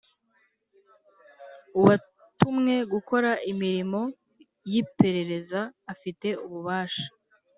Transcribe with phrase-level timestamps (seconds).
[1.79, 4.01] Uwatumwe gukora imirimo
[4.71, 5.61] y’ iperereza
[5.93, 7.05] afite ububasha